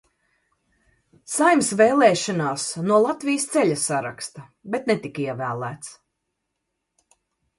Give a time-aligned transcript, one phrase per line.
[1.33, 4.45] "Saeimas vēlēšanās no "Latvijas Ceļa" saraksta,
[4.77, 5.93] bet netika ievēlēts."